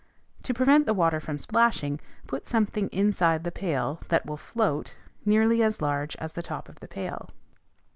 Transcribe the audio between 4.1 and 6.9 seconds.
will float, nearly as large as the top of the